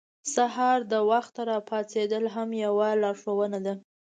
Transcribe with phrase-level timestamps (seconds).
[0.33, 3.73] سهار د وخته راپاڅېدل هم یوه لارښوونه ده.